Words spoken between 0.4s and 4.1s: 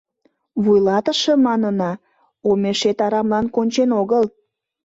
Вуйлатыше, манына, омешет арамлан кончен